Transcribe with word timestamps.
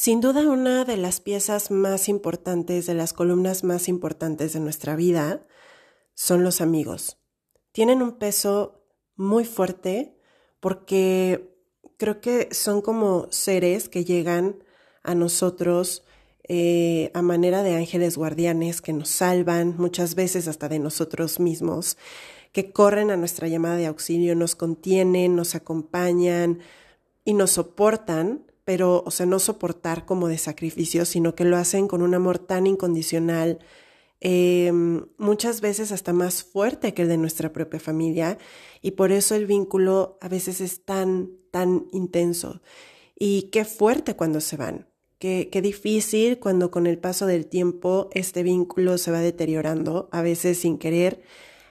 Sin 0.00 0.20
duda 0.20 0.48
una 0.48 0.84
de 0.84 0.96
las 0.96 1.20
piezas 1.20 1.72
más 1.72 2.08
importantes, 2.08 2.86
de 2.86 2.94
las 2.94 3.12
columnas 3.12 3.64
más 3.64 3.88
importantes 3.88 4.52
de 4.52 4.60
nuestra 4.60 4.94
vida, 4.94 5.44
son 6.14 6.44
los 6.44 6.60
amigos. 6.60 7.18
Tienen 7.72 8.00
un 8.00 8.12
peso 8.12 8.84
muy 9.16 9.44
fuerte 9.44 10.16
porque 10.60 11.52
creo 11.96 12.20
que 12.20 12.48
son 12.52 12.80
como 12.80 13.26
seres 13.32 13.88
que 13.88 14.04
llegan 14.04 14.62
a 15.02 15.16
nosotros 15.16 16.04
eh, 16.44 17.10
a 17.12 17.20
manera 17.20 17.64
de 17.64 17.74
ángeles 17.74 18.16
guardianes 18.16 18.80
que 18.80 18.92
nos 18.92 19.08
salvan, 19.08 19.74
muchas 19.78 20.14
veces 20.14 20.46
hasta 20.46 20.68
de 20.68 20.78
nosotros 20.78 21.40
mismos, 21.40 21.98
que 22.52 22.70
corren 22.70 23.10
a 23.10 23.16
nuestra 23.16 23.48
llamada 23.48 23.74
de 23.74 23.86
auxilio, 23.86 24.36
nos 24.36 24.54
contienen, 24.54 25.34
nos 25.34 25.56
acompañan 25.56 26.60
y 27.24 27.34
nos 27.34 27.50
soportan 27.50 28.47
pero, 28.68 29.02
o 29.06 29.10
sea, 29.10 29.24
no 29.24 29.38
soportar 29.38 30.04
como 30.04 30.28
de 30.28 30.36
sacrificio, 30.36 31.06
sino 31.06 31.34
que 31.34 31.46
lo 31.46 31.56
hacen 31.56 31.88
con 31.88 32.02
un 32.02 32.14
amor 32.14 32.38
tan 32.38 32.66
incondicional, 32.66 33.60
em, 34.20 35.06
muchas 35.16 35.62
veces 35.62 35.90
hasta 35.90 36.12
más 36.12 36.44
fuerte 36.44 36.92
que 36.92 37.00
el 37.00 37.08
de 37.08 37.16
nuestra 37.16 37.50
propia 37.50 37.80
familia, 37.80 38.36
y 38.82 38.90
por 38.90 39.10
eso 39.10 39.34
el 39.34 39.46
vínculo 39.46 40.18
a 40.20 40.28
veces 40.28 40.60
es 40.60 40.84
tan, 40.84 41.30
tan 41.50 41.86
intenso. 41.92 42.60
Y 43.18 43.44
qué 43.52 43.64
fuerte 43.64 44.16
cuando 44.16 44.42
se 44.42 44.58
van, 44.58 44.86
qué, 45.18 45.48
qué 45.50 45.62
difícil 45.62 46.38
cuando 46.38 46.70
con 46.70 46.86
el 46.86 46.98
paso 46.98 47.24
del 47.24 47.46
tiempo 47.46 48.10
este 48.12 48.42
vínculo 48.42 48.98
se 48.98 49.10
va 49.10 49.20
deteriorando, 49.20 50.10
a 50.12 50.20
veces 50.20 50.58
sin 50.58 50.76
querer, 50.76 51.22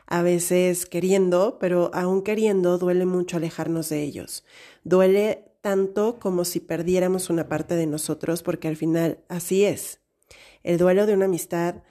a 0.07 0.23
veces 0.23 0.87
queriendo, 0.87 1.59
pero 1.59 1.91
aún 1.93 2.23
queriendo 2.23 2.79
duele 2.79 3.05
mucho 3.05 3.37
alejarnos 3.37 3.89
de 3.89 4.01
ellos. 4.01 4.43
Duele 4.83 5.46
tanto 5.61 6.19
como 6.19 6.45
si 6.45 6.59
perdiéramos 6.59 7.29
una 7.29 7.47
parte 7.47 7.75
de 7.75 7.87
nosotros, 7.87 8.43
porque 8.43 8.67
al 8.67 8.75
final 8.75 9.19
así 9.27 9.63
es. 9.63 9.99
El 10.63 10.77
duelo 10.77 11.05
de 11.05 11.13
una 11.13 11.25
amistad 11.25 11.83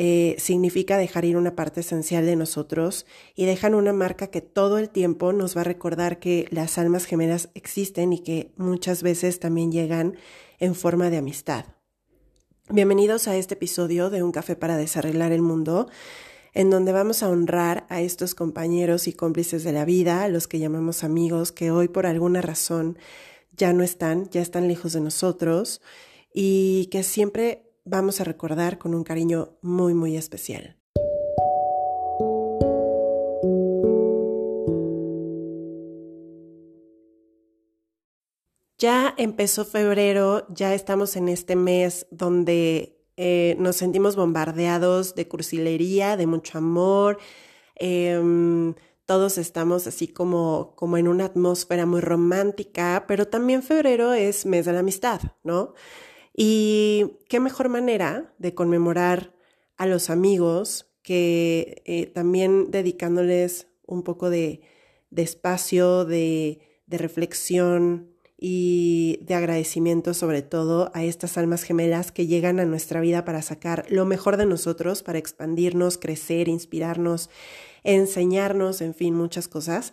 eh, 0.00 0.36
significa 0.38 0.96
dejar 0.96 1.24
ir 1.24 1.36
una 1.36 1.56
parte 1.56 1.80
esencial 1.80 2.24
de 2.24 2.36
nosotros 2.36 3.04
y 3.34 3.46
dejan 3.46 3.74
una 3.74 3.92
marca 3.92 4.28
que 4.28 4.40
todo 4.40 4.78
el 4.78 4.90
tiempo 4.90 5.32
nos 5.32 5.56
va 5.56 5.62
a 5.62 5.64
recordar 5.64 6.20
que 6.20 6.46
las 6.50 6.78
almas 6.78 7.04
gemelas 7.04 7.50
existen 7.54 8.12
y 8.12 8.20
que 8.20 8.52
muchas 8.56 9.02
veces 9.02 9.40
también 9.40 9.72
llegan 9.72 10.16
en 10.60 10.76
forma 10.76 11.10
de 11.10 11.16
amistad. 11.16 11.64
Bienvenidos 12.70 13.26
a 13.26 13.36
este 13.36 13.54
episodio 13.54 14.08
de 14.08 14.22
Un 14.22 14.30
café 14.30 14.54
para 14.54 14.76
desarreglar 14.76 15.32
el 15.32 15.42
mundo 15.42 15.88
en 16.54 16.70
donde 16.70 16.92
vamos 16.92 17.22
a 17.22 17.28
honrar 17.28 17.86
a 17.88 18.00
estos 18.00 18.34
compañeros 18.34 19.08
y 19.08 19.12
cómplices 19.12 19.64
de 19.64 19.72
la 19.72 19.84
vida, 19.84 20.22
a 20.22 20.28
los 20.28 20.48
que 20.48 20.58
llamamos 20.58 21.04
amigos, 21.04 21.52
que 21.52 21.70
hoy 21.70 21.88
por 21.88 22.06
alguna 22.06 22.42
razón 22.42 22.98
ya 23.56 23.72
no 23.72 23.82
están, 23.82 24.28
ya 24.30 24.40
están 24.40 24.68
lejos 24.68 24.92
de 24.92 25.00
nosotros 25.00 25.80
y 26.32 26.86
que 26.90 27.02
siempre 27.02 27.64
vamos 27.84 28.20
a 28.20 28.24
recordar 28.24 28.78
con 28.78 28.94
un 28.94 29.04
cariño 29.04 29.58
muy, 29.62 29.94
muy 29.94 30.16
especial. 30.16 30.76
Ya 38.80 39.12
empezó 39.16 39.64
febrero, 39.64 40.46
ya 40.54 40.72
estamos 40.72 41.16
en 41.16 41.28
este 41.28 41.56
mes 41.56 42.06
donde 42.12 42.97
eh, 43.20 43.56
nos 43.58 43.74
sentimos 43.74 44.14
bombardeados 44.14 45.16
de 45.16 45.26
cursilería, 45.26 46.16
de 46.16 46.28
mucho 46.28 46.56
amor. 46.56 47.18
Em, 47.74 48.74
todos 49.06 49.38
estamos 49.38 49.88
así 49.88 50.06
como, 50.06 50.74
como 50.76 50.98
en 50.98 51.08
una 51.08 51.24
atmósfera 51.24 51.84
muy 51.84 52.00
romántica, 52.00 53.06
pero 53.08 53.26
también 53.26 53.64
febrero 53.64 54.12
es 54.12 54.46
mes 54.46 54.66
de 54.66 54.72
la 54.72 54.80
amistad, 54.80 55.20
¿no? 55.42 55.74
Y 56.32 57.16
qué 57.28 57.40
mejor 57.40 57.68
manera 57.68 58.32
de 58.38 58.54
conmemorar 58.54 59.34
a 59.76 59.86
los 59.86 60.10
amigos 60.10 60.86
que 61.02 61.82
eh, 61.86 62.06
también 62.06 62.70
dedicándoles 62.70 63.66
un 63.84 64.04
poco 64.04 64.30
de, 64.30 64.60
de 65.10 65.22
espacio, 65.22 66.04
de, 66.04 66.60
de 66.86 66.98
reflexión, 66.98 68.12
y 68.40 69.18
de 69.22 69.34
agradecimiento 69.34 70.14
sobre 70.14 70.42
todo 70.42 70.92
a 70.94 71.02
estas 71.02 71.36
almas 71.36 71.64
gemelas 71.64 72.12
que 72.12 72.28
llegan 72.28 72.60
a 72.60 72.64
nuestra 72.64 73.00
vida 73.00 73.24
para 73.24 73.42
sacar 73.42 73.84
lo 73.88 74.06
mejor 74.06 74.36
de 74.36 74.46
nosotros, 74.46 75.02
para 75.02 75.18
expandirnos, 75.18 75.98
crecer, 75.98 76.48
inspirarnos, 76.48 77.30
enseñarnos, 77.82 78.80
en 78.80 78.94
fin, 78.94 79.14
muchas 79.14 79.48
cosas. 79.48 79.92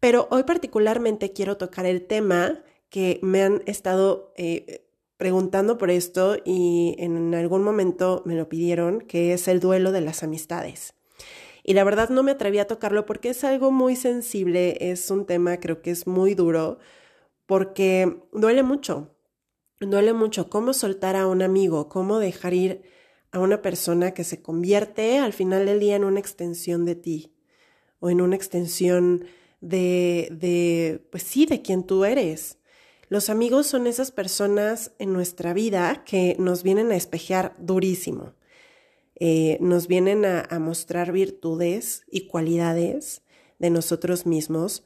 Pero 0.00 0.28
hoy 0.30 0.44
particularmente 0.44 1.32
quiero 1.32 1.58
tocar 1.58 1.84
el 1.84 2.06
tema 2.06 2.62
que 2.88 3.20
me 3.22 3.42
han 3.42 3.62
estado 3.66 4.32
eh, 4.36 4.86
preguntando 5.18 5.76
por 5.76 5.90
esto 5.90 6.36
y 6.42 6.96
en 6.98 7.34
algún 7.34 7.62
momento 7.62 8.22
me 8.24 8.34
lo 8.34 8.48
pidieron, 8.48 9.02
que 9.02 9.34
es 9.34 9.46
el 9.46 9.60
duelo 9.60 9.92
de 9.92 10.00
las 10.00 10.22
amistades. 10.22 10.94
Y 11.62 11.74
la 11.74 11.84
verdad 11.84 12.08
no 12.08 12.22
me 12.22 12.32
atreví 12.32 12.58
a 12.58 12.66
tocarlo 12.66 13.04
porque 13.04 13.30
es 13.30 13.44
algo 13.44 13.70
muy 13.70 13.96
sensible, 13.96 14.76
es 14.80 15.10
un 15.10 15.26
tema 15.26 15.60
creo 15.60 15.82
que 15.82 15.90
es 15.90 16.06
muy 16.06 16.34
duro 16.34 16.78
porque 17.46 18.22
duele 18.32 18.62
mucho, 18.62 19.16
duele 19.80 20.12
mucho 20.12 20.48
cómo 20.48 20.72
soltar 20.72 21.16
a 21.16 21.26
un 21.26 21.42
amigo, 21.42 21.88
cómo 21.88 22.18
dejar 22.18 22.54
ir 22.54 22.82
a 23.32 23.40
una 23.40 23.62
persona 23.62 24.12
que 24.14 24.24
se 24.24 24.40
convierte 24.42 25.18
al 25.18 25.32
final 25.32 25.66
del 25.66 25.80
día 25.80 25.96
en 25.96 26.04
una 26.04 26.20
extensión 26.20 26.84
de 26.84 26.94
ti 26.94 27.34
o 27.98 28.10
en 28.10 28.20
una 28.20 28.36
extensión 28.36 29.24
de, 29.60 30.28
de 30.30 31.06
pues 31.10 31.24
sí, 31.24 31.46
de 31.46 31.62
quien 31.62 31.84
tú 31.84 32.04
eres. 32.04 32.58
Los 33.08 33.30
amigos 33.30 33.66
son 33.66 33.86
esas 33.86 34.10
personas 34.10 34.92
en 34.98 35.12
nuestra 35.12 35.52
vida 35.52 36.04
que 36.04 36.36
nos 36.38 36.62
vienen 36.62 36.90
a 36.90 36.96
espejear 36.96 37.54
durísimo, 37.58 38.34
eh, 39.16 39.58
nos 39.60 39.88
vienen 39.88 40.24
a, 40.24 40.40
a 40.40 40.58
mostrar 40.58 41.12
virtudes 41.12 42.02
y 42.10 42.26
cualidades 42.26 43.22
de 43.58 43.70
nosotros 43.70 44.26
mismos 44.26 44.84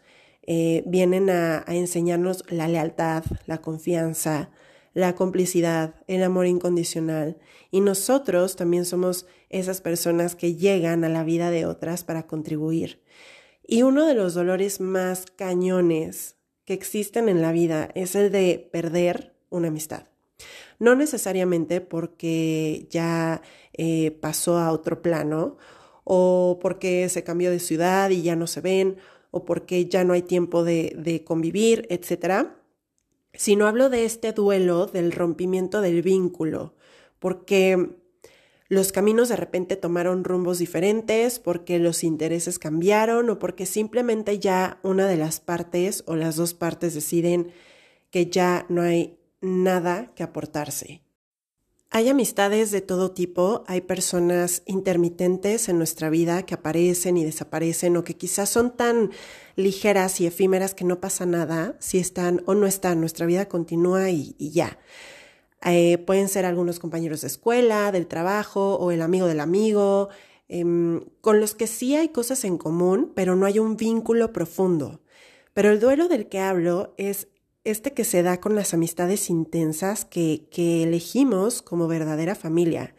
eh, 0.51 0.83
vienen 0.87 1.29
a, 1.29 1.63
enseñarnos 1.69 2.43
la 2.49 2.69
lealtad, 2.69 3.23
la 3.45 3.59
confianza, 3.59 4.51
la 4.95 5.15
complicidad, 5.15 5.97
el 6.07 6.23
amor 6.23 6.47
incondicional. 6.47 7.37
Y 7.71 7.83
nosotros 7.83 8.57
también 8.57 8.87
somos 8.87 9.27
esas 9.51 9.83
personas 9.83 10.37
que 10.37 10.55
llegan 10.55 11.05
a 11.05 11.11
la 11.11 11.23
vida 11.23 11.51
de 11.51 11.67
otras 11.67 12.03
para 12.03 12.27
contribuir. 12.27 13.03
Y 13.63 13.83
uno 13.83 14.07
de 14.07 14.15
los 14.15 14.33
dolores 14.33 14.81
más 14.81 15.27
cañones 15.27 16.37
que 16.65 16.73
existen 16.73 17.29
en 17.29 17.43
la 17.43 17.53
vida 17.53 17.91
es 17.95 18.15
el 18.15 18.33
de 18.33 18.71
perder 18.73 19.35
una 19.51 19.69
amistad. 19.69 20.05
No 20.79 20.95
necesariamente 20.95 21.83
porque 21.83 22.87
ya 22.89 23.43
eh, 23.75 24.13
pasó 24.23 24.57
a 24.57 24.73
otro 24.73 25.03
plano 25.03 25.59
o 26.05 26.59
porque 26.63 27.07
se 27.11 27.23
cambió 27.23 27.51
de 27.51 27.61
ciudad 27.61 28.09
y 28.09 28.23
ya 28.23 28.35
no 28.35 28.47
se 28.47 28.63
ven 28.63 28.97
o 29.39 29.45
porque 29.45 29.87
ya 29.87 30.05
no 30.05 30.13
hay 30.13 30.23
tiempo 30.23 30.65
de, 30.65 30.95
de 30.99 31.25
convivir, 31.25 31.87
etc. 31.91 32.49
Sino 33.33 33.67
hablo 33.67 33.89
de 33.89 34.05
este 34.05 34.33
duelo 34.33 34.87
del 34.87 35.13
rompimiento 35.13 35.81
del 35.81 36.03
vínculo, 36.03 36.75
porque 37.19 37.97
los 38.69 38.93
caminos 38.93 39.31
de 39.31 39.37
repente 39.37 39.77
tomaron 39.77 40.25
rumbos 40.25 40.59
diferentes, 40.59 41.39
porque 41.39 41.79
los 41.79 42.05
intereses 42.05 42.59
cambiaron 42.59 43.31
o 43.31 43.39
porque 43.39 43.65
simplemente 43.65 44.39
ya 44.39 44.79
una 44.83 45.07
de 45.07 45.17
las 45.17 45.41
partes 45.41 46.05
o 46.07 46.17
las 46.17 46.37
dos 46.37 46.53
partes 46.53 46.95
deciden 46.95 47.51
que 48.11 48.27
ya 48.27 48.67
no 48.69 48.83
hay 48.83 49.19
nada 49.41 50.13
que 50.15 50.23
aportarse. 50.23 51.03
Hay 51.91 52.11
amistades 52.11 52.71
de 52.71 52.83
todo 52.83 53.13
tipo, 53.13 53.65
hay 53.67 53.81
personas 53.81 54.63
intermitentes 54.67 55.71
en 55.71 55.79
nuestra 55.79 56.11
vida 56.11 56.43
que 56.45 56.53
aparecen 56.53 57.17
y 57.17 57.25
desaparecen 57.25 57.97
o 57.97 58.05
que 58.05 58.15
quizás 58.15 58.51
son 58.51 58.77
tan 58.77 59.11
ligeras 59.57 60.21
y 60.21 60.27
efímeras 60.27 60.75
que 60.75 60.85
no 60.85 61.01
pasa 61.01 61.25
nada 61.25 61.77
si 61.79 61.99
están 61.99 62.43
o 62.45 62.55
no 62.55 62.67
están, 62.67 63.01
nuestra 63.01 63.25
vida 63.25 63.49
continúa 63.49 64.11
y, 64.11 64.37
ya. 64.39 64.79
Eh, 65.65 65.97
pueden 65.97 66.29
ser 66.29 66.45
algunos 66.45 66.79
compañeros 66.79 67.23
de 67.23 67.29
escuela, 67.29 67.91
del 67.91 68.07
trabajo 68.07 68.75
o 68.77 68.91
el 68.93 69.01
amigo 69.01 69.27
del 69.27 69.41
amigo, 69.41 70.11
em, 70.49 71.01
con 71.23 71.41
los 71.41 71.55
que 71.55 71.67
sí 71.67 71.97
hay 71.97 72.11
cosas 72.11 72.45
en 72.45 72.59
común, 72.59 73.13
pero 73.15 73.35
no 73.35 73.47
hay 73.47 73.59
un 73.59 73.79
vínculo 73.79 74.33
profundo. 74.35 75.01
Pero 75.55 75.71
el 75.71 75.81
duelo 75.81 76.07
del 76.09 76.29
que 76.29 76.39
hablo 76.39 76.93
es 76.99 77.29
este 77.71 77.93
que 77.93 78.05
se 78.05 78.23
da 78.23 78.41
con 78.41 78.55
las 78.55 78.75
amistades 78.75 79.31
intensas 79.31 80.05
que, 80.05 80.49
que 80.51 80.83
elegimos 80.83 81.63
como 81.63 81.89
verdadera 81.89 82.35
familia. 82.35 82.95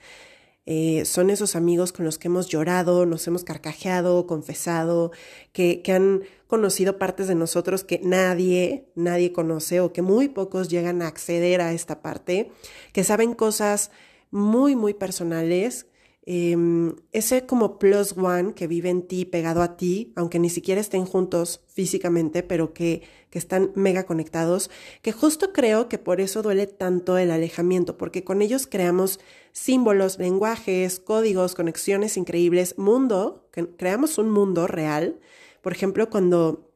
Eh, 0.72 1.04
son 1.06 1.32
esos 1.32 1.56
amigos 1.56 1.92
con 1.92 2.06
los 2.06 2.20
que 2.20 2.28
hemos 2.28 2.48
llorado, 2.48 3.08
nos 3.08 3.26
hemos 3.28 3.44
carcajeado, 3.44 4.28
confesado, 4.28 5.12
que, 5.52 5.82
que 5.82 5.94
han 5.94 6.22
conocido 6.46 7.00
partes 7.00 7.28
de 7.28 7.34
nosotros 7.34 7.84
que 7.84 8.00
nadie, 8.04 8.86
nadie 8.94 9.34
conoce 9.34 9.82
o 9.82 9.92
que 9.94 10.04
muy 10.04 10.30
pocos 10.30 10.70
llegan 10.70 11.02
a 11.02 11.08
acceder 11.08 11.62
a 11.62 11.74
esta 11.74 12.04
parte, 12.04 12.52
que 12.94 13.04
saben 13.04 13.34
cosas 13.34 13.90
muy, 14.30 14.76
muy 14.76 14.94
personales 14.94 15.88
Em, 16.32 16.96
ese 17.12 17.48
como 17.48 17.80
plus 17.80 18.16
one 18.16 18.54
que 18.54 18.68
vive 18.68 18.92
en 18.92 19.08
ti, 19.08 19.26
pegado 19.26 19.64
a 19.64 19.78
ti, 19.78 20.14
aunque 20.16 20.38
ni 20.38 20.52
siquiera 20.52 20.80
estén 20.80 21.06
juntos 21.06 21.62
físicamente, 21.66 22.44
pero 22.44 22.72
que, 22.72 23.02
que 23.32 23.40
están 23.40 23.72
mega 23.74 24.06
conectados, 24.06 24.70
que 25.02 25.12
justo 25.12 25.54
creo 25.54 25.90
que 25.90 25.98
por 25.98 26.22
eso 26.22 26.44
duele 26.44 26.68
tanto 26.68 27.18
el 27.18 27.32
alejamiento, 27.32 27.98
porque 27.98 28.24
con 28.24 28.44
ellos 28.44 28.68
creamos 28.68 29.20
símbolos, 29.54 30.20
lenguajes, 30.20 31.00
códigos, 31.00 31.56
conexiones 31.56 32.16
increíbles, 32.16 32.78
mundo, 32.78 33.50
creamos 33.78 34.20
un 34.20 34.30
mundo 34.30 34.68
real. 34.68 35.20
Por 35.64 35.72
ejemplo, 35.72 36.12
cuando 36.12 36.70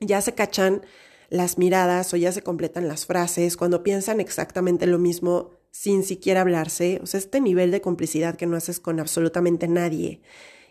ya 0.00 0.20
se 0.22 0.34
cachan 0.34 0.82
las 1.28 1.56
miradas 1.56 2.12
o 2.14 2.16
ya 2.16 2.32
se 2.32 2.42
completan 2.42 2.88
las 2.88 3.06
frases, 3.06 3.56
cuando 3.56 3.84
piensan 3.84 4.18
exactamente 4.18 4.88
lo 4.88 4.98
mismo 4.98 5.57
sin 5.78 6.02
siquiera 6.02 6.40
hablarse, 6.40 6.98
o 7.04 7.06
sea, 7.06 7.18
este 7.18 7.40
nivel 7.40 7.70
de 7.70 7.80
complicidad 7.80 8.34
que 8.34 8.46
no 8.46 8.56
haces 8.56 8.80
con 8.80 8.98
absolutamente 8.98 9.68
nadie. 9.68 10.22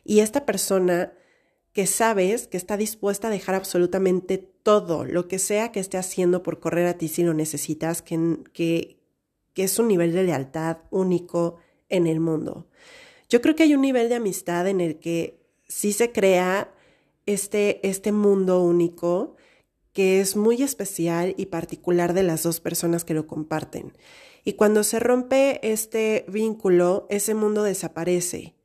Y 0.04 0.20
esta 0.20 0.46
persona 0.46 1.14
que 1.72 1.88
sabes 1.88 2.48
que 2.48 2.58
está 2.58 2.76
dispuesta 2.76 3.30
a 3.30 3.32
dejar 3.32 3.56
absolutamente 3.56 4.38
todo, 4.38 5.06
lo 5.06 5.30
que 5.30 5.40
sea 5.40 5.72
que 5.72 5.80
esté 5.80 5.98
haciendo 5.98 6.44
por 6.44 6.60
correr 6.60 6.88
a 6.88 6.98
ti 6.98 7.08
si 7.08 7.24
lo 7.24 7.34
necesitas, 7.34 8.02
que, 8.02 8.44
que, 8.52 9.00
es 9.56 9.80
un 9.80 9.88
nivel 9.88 10.12
de 10.12 10.24
lealtad 10.24 10.80
único 10.90 11.56
en 11.88 12.06
el 12.06 12.20
mundo. 12.20 12.68
Yo 13.30 13.40
creo 13.40 13.56
que 13.56 13.64
hay 13.64 13.76
un 13.76 13.84
nivel 13.84 14.10
de 14.10 14.16
amistad 14.16 14.68
en 14.68 14.82
el 14.82 15.00
que 15.00 15.40
sí 15.70 15.94
se 15.94 16.12
crea 16.12 16.70
este, 17.26 17.88
este 17.88 18.12
mundo 18.12 18.62
único 18.62 19.38
que 19.94 20.20
es 20.20 20.36
muy 20.36 20.62
especial 20.64 21.34
y 21.38 21.46
particular 21.46 22.14
de 22.14 22.24
las 22.24 22.44
dos 22.44 22.60
personas 22.60 23.06
que 23.06 23.14
lo 23.14 23.26
comparten. 23.26 23.94
Y 24.48 24.54
cuando 24.54 24.86
se 24.86 25.02
rompe 25.02 25.60
este 25.62 26.24
vínculo, 26.30 27.06
ese 27.10 27.34
mundo 27.34 27.64
desaparece 27.64 28.56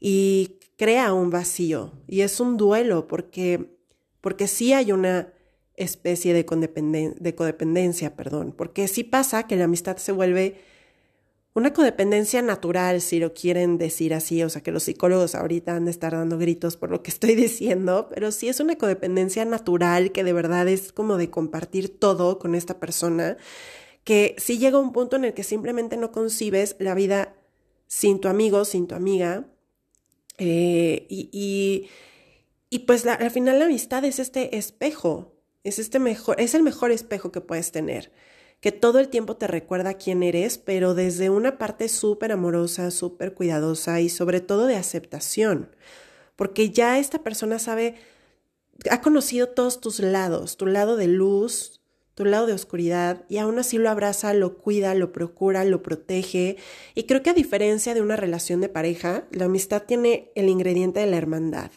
y 0.00 0.56
crea 0.78 1.12
un 1.12 1.28
vacío. 1.28 1.92
Y 2.06 2.22
es 2.22 2.40
un 2.40 2.56
duelo 2.56 3.06
porque, 3.06 3.76
porque 4.22 4.48
sí 4.48 4.72
hay 4.72 4.90
una 4.90 5.34
especie 5.74 6.32
de, 6.32 6.46
de 7.20 7.34
codependencia, 7.34 8.16
perdón, 8.16 8.54
porque 8.56 8.88
sí 8.88 9.04
pasa 9.04 9.46
que 9.46 9.56
la 9.56 9.64
amistad 9.64 9.98
se 9.98 10.12
vuelve 10.12 10.62
una 11.52 11.74
codependencia 11.74 12.40
natural, 12.40 13.02
si 13.02 13.18
lo 13.18 13.34
quieren 13.34 13.76
decir 13.76 14.14
así, 14.14 14.42
o 14.42 14.48
sea 14.48 14.62
que 14.62 14.72
los 14.72 14.84
psicólogos 14.84 15.34
ahorita 15.34 15.76
han 15.76 15.84
de 15.84 15.90
estar 15.90 16.12
dando 16.12 16.38
gritos 16.38 16.78
por 16.78 16.90
lo 16.90 17.02
que 17.02 17.10
estoy 17.10 17.34
diciendo, 17.34 18.08
pero 18.08 18.32
sí 18.32 18.48
es 18.48 18.60
una 18.60 18.76
codependencia 18.76 19.44
natural 19.44 20.10
que 20.10 20.24
de 20.24 20.32
verdad 20.32 20.68
es 20.68 20.90
como 20.90 21.18
de 21.18 21.28
compartir 21.28 21.98
todo 21.98 22.38
con 22.38 22.54
esta 22.54 22.80
persona 22.80 23.36
que 24.08 24.34
si 24.38 24.56
llega 24.56 24.78
un 24.78 24.94
punto 24.94 25.16
en 25.16 25.26
el 25.26 25.34
que 25.34 25.42
simplemente 25.42 25.98
no 25.98 26.12
concibes 26.12 26.76
la 26.78 26.94
vida 26.94 27.34
sin 27.88 28.22
tu 28.22 28.28
amigo, 28.28 28.64
sin 28.64 28.86
tu 28.86 28.94
amiga, 28.94 29.44
eh, 30.38 31.04
y, 31.10 31.90
y, 32.70 32.78
pues 32.86 33.04
al 33.06 33.30
final 33.30 33.58
la 33.58 33.66
amistad 33.66 34.06
es 34.06 34.18
este 34.18 34.56
espejo, 34.56 35.34
es, 35.62 35.78
este 35.78 35.98
mejor, 35.98 36.40
es 36.40 36.54
el 36.54 36.62
mejor 36.62 36.90
espejo 36.90 37.30
que 37.30 37.42
puedes 37.42 37.70
tener, 37.70 38.10
que 38.60 38.72
todo 38.72 38.98
el 38.98 39.08
tiempo 39.10 39.36
te 39.36 39.46
recuerda 39.46 39.92
quién 39.92 40.22
eres, 40.22 40.56
pero 40.56 40.94
desde 40.94 41.28
una 41.28 41.58
parte 41.58 41.90
súper 41.90 42.32
amorosa, 42.32 42.90
súper 42.90 43.34
cuidadosa 43.34 44.00
y 44.00 44.08
sobre 44.08 44.40
todo 44.40 44.64
de 44.64 44.76
aceptación, 44.76 45.76
porque 46.34 46.70
ya 46.70 46.98
esta 46.98 47.22
persona 47.22 47.58
sabe, 47.58 47.96
ha 48.90 49.02
conocido 49.02 49.50
todos 49.50 49.82
tus 49.82 50.00
lados, 50.00 50.56
tu 50.56 50.64
lado 50.64 50.96
de 50.96 51.08
luz, 51.08 51.77
tu 52.18 52.24
lado 52.24 52.46
de 52.48 52.52
oscuridad 52.52 53.24
y 53.28 53.38
aún 53.38 53.60
así 53.60 53.78
lo 53.78 53.88
abraza, 53.88 54.34
lo 54.34 54.58
cuida, 54.58 54.92
lo 54.96 55.12
procura, 55.12 55.64
lo 55.64 55.84
protege. 55.84 56.56
Y 56.96 57.04
creo 57.04 57.22
que 57.22 57.30
a 57.30 57.32
diferencia 57.32 57.94
de 57.94 58.02
una 58.02 58.16
relación 58.16 58.60
de 58.60 58.68
pareja, 58.68 59.28
la 59.30 59.44
amistad 59.44 59.84
tiene 59.84 60.32
el 60.34 60.48
ingrediente 60.48 60.98
de 60.98 61.06
la 61.06 61.16
hermandad, 61.16 61.70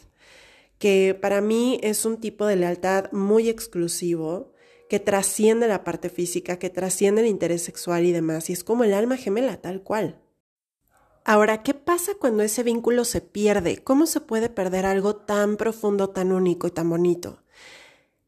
que 0.80 1.16
para 1.22 1.40
mí 1.40 1.78
es 1.84 2.04
un 2.04 2.16
tipo 2.16 2.44
de 2.44 2.56
lealtad 2.56 3.12
muy 3.12 3.48
exclusivo, 3.48 4.52
que 4.88 4.98
trasciende 4.98 5.68
la 5.68 5.84
parte 5.84 6.10
física, 6.10 6.58
que 6.58 6.70
trasciende 6.70 7.20
el 7.20 7.28
interés 7.28 7.62
sexual 7.62 8.04
y 8.04 8.10
demás, 8.10 8.50
y 8.50 8.52
es 8.52 8.64
como 8.64 8.82
el 8.82 8.94
alma 8.94 9.18
gemela, 9.18 9.58
tal 9.58 9.84
cual. 9.84 10.20
Ahora, 11.24 11.62
¿qué 11.62 11.72
pasa 11.72 12.14
cuando 12.18 12.42
ese 12.42 12.64
vínculo 12.64 13.04
se 13.04 13.20
pierde? 13.20 13.78
¿Cómo 13.84 14.06
se 14.06 14.20
puede 14.20 14.48
perder 14.48 14.86
algo 14.86 15.14
tan 15.14 15.56
profundo, 15.56 16.10
tan 16.10 16.32
único 16.32 16.66
y 16.66 16.72
tan 16.72 16.90
bonito? 16.90 17.44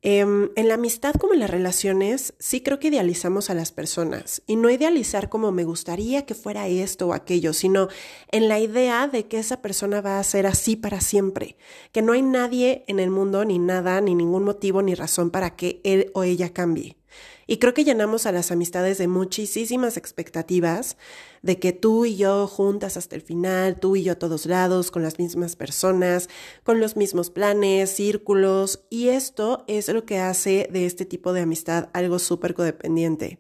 Em, 0.07 0.51
en 0.55 0.69
la 0.69 0.75
amistad 0.75 1.15
como 1.15 1.33
en 1.33 1.41
las 1.41 1.49
relaciones, 1.49 2.35
sí 2.39 2.61
creo 2.61 2.79
que 2.79 2.89
idealizamos 2.89 3.49
a 3.49 3.55
las 3.55 3.73
personas 3.73 4.43
y 4.47 4.57
no 4.57 4.69
idealizar 4.69 5.31
como 5.31 5.51
me 5.51 5.65
gustaría 5.65 6.27
que 6.27 6.35
fuera 6.35 6.69
esto 6.69 7.09
o 7.09 7.15
aquello, 7.15 7.55
sino 7.55 7.89
en 8.31 8.49
la 8.49 8.61
idea 8.61 9.09
de 9.09 9.25
que 9.29 9.39
esa 9.39 9.63
persona 9.63 10.03
va 10.03 10.19
a 10.19 10.25
ser 10.25 10.47
así 10.47 10.77
para 10.77 11.01
siempre, 11.01 11.57
que 11.91 12.03
no 12.03 12.13
hay 12.13 12.21
nadie 12.21 12.85
en 12.87 13.01
el 13.01 13.09
mundo, 13.09 13.47
ni 13.47 13.59
nada, 13.59 14.03
ni 14.03 14.15
ningún 14.15 14.45
motivo, 14.45 14.83
ni 14.83 14.95
razón 14.95 15.31
para 15.31 15.57
que 15.57 15.81
él 15.85 16.11
o 16.13 16.23
ella 16.23 16.53
cambie. 16.53 16.99
Y 17.47 17.59
creo 17.59 17.75
que 17.75 17.85
llenamos 17.85 18.27
a 18.27 18.33
las 18.33 18.51
amistades 18.51 18.99
de 18.99 19.09
muchísimas 19.09 19.97
expectativas, 19.97 20.97
de 21.43 21.59
que 21.59 21.73
tú 21.73 22.05
y 22.05 22.17
yo 22.17 22.47
juntas 22.47 22.97
hasta 22.97 23.17
el 23.17 23.23
final, 23.23 23.79
tú 23.79 23.97
y 23.97 24.05
yo 24.05 24.13
a 24.13 24.19
todos 24.19 24.47
lados, 24.47 24.91
con 24.91 25.03
las 25.03 25.19
mismas 25.19 25.57
personas, 25.57 26.29
con 26.63 26.81
los 26.81 26.97
mismos 26.97 27.31
planes, 27.31 27.91
círculos, 27.91 28.85
y 28.89 29.09
esto 29.09 29.65
es 29.67 29.89
lo 29.89 30.05
que 30.05 30.19
hace 30.19 30.69
de 30.73 30.87
este 30.87 31.05
tipo 31.05 31.33
de 31.33 31.43
amistad 31.43 31.91
algo 31.93 32.19
súper 32.19 32.55
codependiente. 32.55 33.39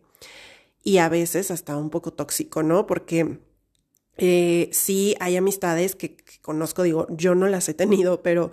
Y 0.83 0.99
a 0.99 1.09
veces 1.09 1.51
hasta 1.51 1.77
un 1.77 1.89
poco 1.89 2.13
tóxico, 2.13 2.63
¿no? 2.63 2.87
Porque 2.87 3.39
eh, 4.19 4.69
sí 4.73 5.17
hay 5.19 5.37
amistades 5.37 5.95
que, 5.97 6.17
que 6.17 6.41
conozco, 6.43 6.83
digo, 6.83 7.07
yo 7.11 7.35
no 7.35 7.49
las 7.49 7.69
he 7.71 7.75
tenido, 7.75 8.23
pero 8.23 8.51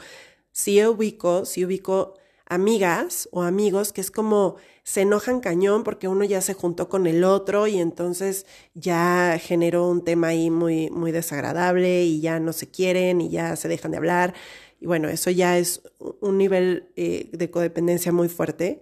sí 0.51 0.83
ubico, 0.86 1.45
sí 1.45 1.65
ubico 1.65 2.15
amigas 2.51 3.30
o 3.31 3.44
amigos 3.44 3.94
que 3.94 4.01
es 4.01 4.12
como 4.12 4.57
se 4.83 5.01
enojan 5.01 5.39
cañón 5.39 5.83
porque 5.83 6.09
uno 6.09 6.25
ya 6.25 6.42
se 6.42 6.53
juntó 6.53 6.89
con 6.89 7.07
el 7.07 7.24
otro 7.24 7.65
y 7.68 7.80
entonces 7.80 8.45
ya 8.74 9.39
generó 9.42 9.88
un 9.88 10.03
tema 10.03 10.27
ahí 10.27 10.50
muy, 10.50 10.89
muy 10.89 11.13
desagradable 11.13 12.03
y 12.03 12.19
ya 12.19 12.42
no 12.42 12.51
se 12.51 12.69
quieren 12.69 13.21
y 13.21 13.30
ya 13.30 13.56
se 13.56 13.69
dejan 13.69 13.92
de 13.92 13.98
hablar. 13.98 14.33
Y 14.81 14.86
bueno, 14.86 15.07
eso 15.07 15.30
ya 15.30 15.57
es 15.57 15.81
un 16.19 16.38
nivel 16.38 16.89
eh, 16.98 17.30
de 17.31 17.50
codependencia 17.50 18.12
muy 18.12 18.27
fuerte. 18.27 18.81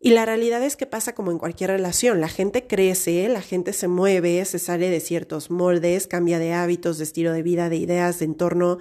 Y 0.00 0.10
la 0.10 0.26
realidad 0.26 0.62
es 0.64 0.76
que 0.76 0.86
pasa 0.86 1.14
como 1.14 1.30
en 1.30 1.38
cualquier 1.38 1.70
relación. 1.70 2.20
La 2.20 2.28
gente 2.28 2.66
crece, 2.66 3.28
la 3.28 3.40
gente 3.40 3.72
se 3.72 3.86
mueve, 3.86 4.44
se 4.46 4.58
sale 4.58 4.90
de 4.90 5.00
ciertos 5.00 5.50
moldes, 5.50 6.06
cambia 6.06 6.38
de 6.38 6.54
hábitos, 6.54 6.98
de 6.98 7.04
estilo 7.04 7.32
de 7.32 7.42
vida, 7.42 7.68
de 7.68 7.76
ideas, 7.76 8.18
de 8.18 8.24
entorno. 8.24 8.78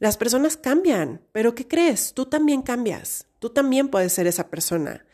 Las 0.00 0.16
personas 0.16 0.56
cambian, 0.56 1.20
pero 1.30 1.54
¿qué 1.54 1.68
crees? 1.68 2.14
Tú 2.14 2.24
también 2.24 2.62
cambias. 2.62 3.26
Tú 3.38 3.50
también 3.50 3.88
puedes 3.88 4.14
ser 4.14 4.26
esa 4.26 4.48
persona. 4.48 5.04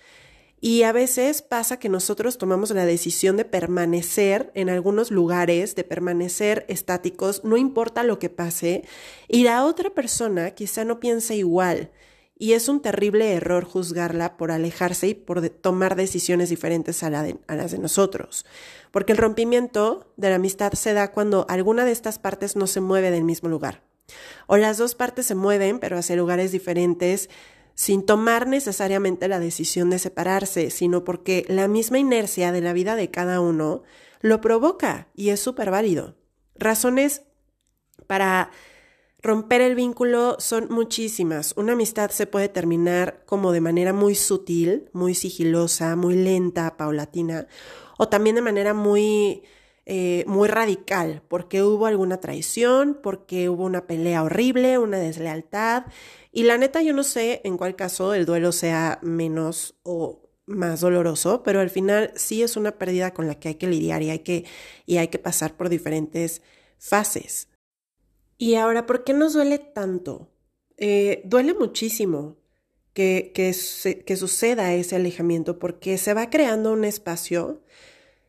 Y 0.60 0.84
a 0.84 0.92
veces 0.92 1.42
pasa 1.42 1.80
que 1.80 1.88
nosotros 1.88 2.38
tomamos 2.38 2.70
la 2.70 2.86
decisión 2.86 3.36
de 3.36 3.44
permanecer 3.44 4.52
en 4.54 4.70
algunos 4.70 5.10
lugares, 5.10 5.74
de 5.74 5.82
permanecer 5.82 6.64
estáticos, 6.68 7.42
no 7.42 7.56
importa 7.56 8.04
lo 8.04 8.20
que 8.20 8.30
pase, 8.30 8.84
y 9.26 9.42
la 9.42 9.64
otra 9.64 9.90
persona 9.90 10.52
quizá 10.52 10.84
no 10.84 11.00
piensa 11.00 11.34
igual. 11.34 11.90
Y 12.38 12.52
es 12.52 12.68
un 12.68 12.80
terrible 12.80 13.32
error 13.32 13.64
juzgarla 13.64 14.36
por 14.36 14.52
alejarse 14.52 15.08
y 15.08 15.14
por 15.14 15.48
tomar 15.48 15.96
decisiones 15.96 16.48
diferentes 16.48 17.02
a 17.02 17.10
las 17.10 17.72
de 17.72 17.78
nosotros. 17.78 18.46
Porque 18.92 19.10
el 19.10 19.18
rompimiento 19.18 20.12
de 20.16 20.30
la 20.30 20.36
amistad 20.36 20.74
se 20.74 20.92
da 20.92 21.10
cuando 21.10 21.44
alguna 21.48 21.84
de 21.84 21.90
estas 21.90 22.20
partes 22.20 22.54
no 22.54 22.68
se 22.68 22.80
mueve 22.80 23.10
del 23.10 23.24
mismo 23.24 23.48
lugar. 23.48 23.82
O 24.46 24.56
las 24.56 24.78
dos 24.78 24.94
partes 24.94 25.26
se 25.26 25.34
mueven, 25.34 25.78
pero 25.78 25.98
hacia 25.98 26.16
lugares 26.16 26.52
diferentes, 26.52 27.28
sin 27.74 28.04
tomar 28.04 28.46
necesariamente 28.46 29.28
la 29.28 29.38
decisión 29.38 29.90
de 29.90 29.98
separarse, 29.98 30.70
sino 30.70 31.04
porque 31.04 31.44
la 31.48 31.68
misma 31.68 31.98
inercia 31.98 32.50
de 32.50 32.62
la 32.62 32.72
vida 32.72 32.96
de 32.96 33.10
cada 33.10 33.40
uno 33.40 33.82
lo 34.20 34.40
provoca 34.40 35.08
y 35.14 35.30
es 35.30 35.40
súper 35.40 35.70
válido. 35.70 36.16
Razones 36.54 37.22
para 38.06 38.50
romper 39.22 39.60
el 39.60 39.74
vínculo 39.74 40.36
son 40.38 40.68
muchísimas. 40.70 41.52
Una 41.56 41.72
amistad 41.72 42.10
se 42.10 42.26
puede 42.26 42.48
terminar 42.48 43.24
como 43.26 43.52
de 43.52 43.60
manera 43.60 43.92
muy 43.92 44.14
sutil, 44.14 44.88
muy 44.92 45.14
sigilosa, 45.14 45.96
muy 45.96 46.14
lenta, 46.14 46.76
paulatina, 46.76 47.46
o 47.98 48.08
también 48.08 48.36
de 48.36 48.42
manera 48.42 48.72
muy 48.72 49.42
eh, 49.88 50.24
muy 50.26 50.48
radical, 50.48 51.22
porque 51.28 51.62
hubo 51.62 51.86
alguna 51.86 52.18
traición, 52.20 52.98
porque 53.00 53.48
hubo 53.48 53.64
una 53.64 53.86
pelea 53.86 54.24
horrible, 54.24 54.78
una 54.78 54.98
deslealtad. 54.98 55.84
Y 56.32 56.42
la 56.42 56.58
neta, 56.58 56.82
yo 56.82 56.92
no 56.92 57.04
sé 57.04 57.40
en 57.44 57.56
cuál 57.56 57.76
caso 57.76 58.12
el 58.12 58.26
duelo 58.26 58.50
sea 58.50 58.98
menos 59.02 59.78
o 59.84 60.28
más 60.44 60.80
doloroso, 60.80 61.44
pero 61.44 61.60
al 61.60 61.70
final 61.70 62.12
sí 62.16 62.42
es 62.42 62.56
una 62.56 62.78
pérdida 62.78 63.14
con 63.14 63.28
la 63.28 63.38
que 63.38 63.48
hay 63.48 63.54
que 63.54 63.68
lidiar 63.68 64.02
y 64.02 64.10
hay 64.10 64.18
que, 64.20 64.44
y 64.86 64.96
hay 64.96 65.06
que 65.06 65.20
pasar 65.20 65.56
por 65.56 65.68
diferentes 65.68 66.42
fases. 66.78 67.48
Y 68.38 68.56
ahora, 68.56 68.86
¿por 68.86 69.04
qué 69.04 69.12
nos 69.12 69.34
duele 69.34 69.58
tanto? 69.58 70.32
Eh, 70.78 71.22
duele 71.24 71.54
muchísimo 71.54 72.38
que, 72.92 73.30
que, 73.32 73.54
que 74.04 74.16
suceda 74.16 74.74
ese 74.74 74.96
alejamiento 74.96 75.60
porque 75.60 75.96
se 75.96 76.12
va 76.12 76.28
creando 76.28 76.72
un 76.72 76.84
espacio 76.84 77.62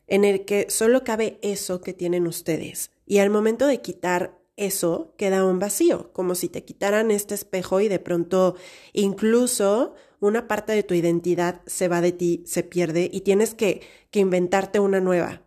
en 0.08 0.24
el 0.24 0.44
que 0.44 0.66
solo 0.70 1.04
cabe 1.04 1.38
eso 1.42 1.80
que 1.80 1.92
tienen 1.92 2.26
ustedes. 2.26 2.90
Y 3.06 3.18
al 3.18 3.30
momento 3.30 3.66
de 3.66 3.80
quitar 3.80 4.38
eso 4.56 5.14
queda 5.16 5.44
un 5.44 5.60
vacío, 5.60 6.12
como 6.12 6.34
si 6.34 6.48
te 6.48 6.64
quitaran 6.64 7.10
este 7.12 7.34
espejo 7.34 7.80
y 7.80 7.88
de 7.88 8.00
pronto 8.00 8.56
incluso 8.92 9.94
una 10.18 10.48
parte 10.48 10.72
de 10.72 10.82
tu 10.82 10.94
identidad 10.94 11.60
se 11.66 11.86
va 11.86 12.00
de 12.00 12.10
ti, 12.10 12.42
se 12.44 12.64
pierde 12.64 13.08
y 13.12 13.20
tienes 13.20 13.54
que, 13.54 13.82
que 14.10 14.18
inventarte 14.18 14.80
una 14.80 15.00
nueva, 15.00 15.42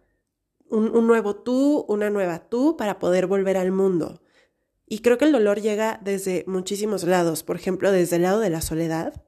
un, 0.70 0.96
un 0.96 1.08
nuevo 1.08 1.36
tú, 1.36 1.86
una 1.90 2.10
nueva 2.10 2.48
tú 2.48 2.78
para 2.78 3.00
poder 3.00 3.28
volver 3.28 3.58
al 3.58 3.72
mundo. 3.74 4.22
Y 4.88 5.00
creo 5.00 5.18
que 5.18 5.26
el 5.26 5.34
dolor 5.34 5.60
llega 5.60 6.00
desde 6.04 6.46
muchísimos 6.48 7.04
lados, 7.04 7.44
por 7.44 7.58
ejemplo, 7.58 7.92
desde 7.92 8.16
el 8.18 8.22
lado 8.22 8.40
de 8.40 8.50
la 8.50 8.62
soledad, 8.62 9.22